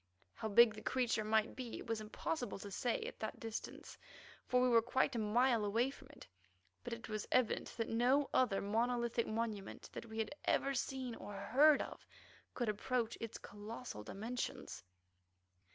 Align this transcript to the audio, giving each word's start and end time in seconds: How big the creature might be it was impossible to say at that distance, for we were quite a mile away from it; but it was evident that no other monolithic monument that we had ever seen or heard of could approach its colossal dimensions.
How 0.33 0.47
big 0.47 0.73
the 0.73 0.81
creature 0.81 1.23
might 1.23 1.55
be 1.55 1.77
it 1.77 1.85
was 1.85 2.01
impossible 2.01 2.57
to 2.57 2.71
say 2.71 3.01
at 3.03 3.19
that 3.19 3.39
distance, 3.39 3.99
for 4.47 4.59
we 4.59 4.67
were 4.67 4.81
quite 4.81 5.13
a 5.15 5.19
mile 5.19 5.63
away 5.63 5.91
from 5.91 6.07
it; 6.09 6.25
but 6.83 6.91
it 6.91 7.07
was 7.07 7.27
evident 7.31 7.67
that 7.77 7.87
no 7.87 8.27
other 8.33 8.61
monolithic 8.61 9.27
monument 9.27 9.91
that 9.93 10.07
we 10.07 10.17
had 10.17 10.33
ever 10.45 10.73
seen 10.73 11.13
or 11.13 11.35
heard 11.35 11.83
of 11.83 12.03
could 12.55 12.67
approach 12.67 13.15
its 13.21 13.37
colossal 13.37 14.01
dimensions. 14.01 14.83